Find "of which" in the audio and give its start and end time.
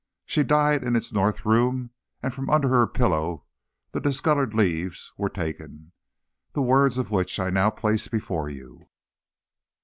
6.97-7.39